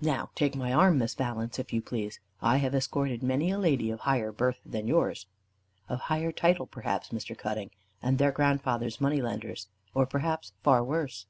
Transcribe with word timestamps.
"Now 0.00 0.30
take 0.36 0.54
my 0.54 0.72
arm, 0.72 0.98
Miss 0.98 1.14
Valence, 1.14 1.58
if 1.58 1.72
you 1.72 1.82
please. 1.82 2.20
I 2.40 2.58
have 2.58 2.76
escorted 2.76 3.24
many 3.24 3.50
a 3.50 3.58
lady 3.58 3.90
of 3.90 3.98
higher 3.98 4.30
birth 4.30 4.60
than 4.64 4.86
yours." 4.86 5.26
"Of 5.88 6.02
higher 6.02 6.30
title 6.30 6.66
perhaps, 6.68 7.08
Mr. 7.08 7.36
Cutting; 7.36 7.70
and 8.00 8.18
their 8.18 8.30
grandfathers 8.30 9.00
money 9.00 9.20
lenders, 9.20 9.66
or 9.92 10.06
perhaps 10.06 10.52
far 10.62 10.84
worse." 10.84 11.26